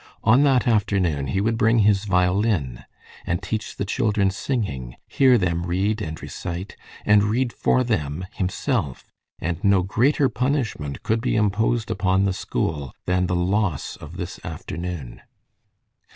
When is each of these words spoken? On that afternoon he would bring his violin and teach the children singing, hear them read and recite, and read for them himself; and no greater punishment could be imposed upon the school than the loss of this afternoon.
On 0.23 0.41
that 0.41 0.67
afternoon 0.67 1.27
he 1.27 1.39
would 1.41 1.59
bring 1.59 1.77
his 1.85 2.05
violin 2.05 2.85
and 3.23 3.39
teach 3.39 3.75
the 3.75 3.85
children 3.85 4.31
singing, 4.31 4.95
hear 5.07 5.37
them 5.37 5.67
read 5.67 6.01
and 6.01 6.19
recite, 6.23 6.75
and 7.05 7.25
read 7.25 7.53
for 7.53 7.83
them 7.83 8.25
himself; 8.33 9.11
and 9.37 9.63
no 9.63 9.83
greater 9.83 10.27
punishment 10.27 11.03
could 11.03 11.21
be 11.21 11.35
imposed 11.35 11.91
upon 11.91 12.23
the 12.25 12.33
school 12.33 12.95
than 13.05 13.27
the 13.27 13.35
loss 13.35 13.95
of 13.95 14.17
this 14.17 14.39
afternoon. 14.43 15.21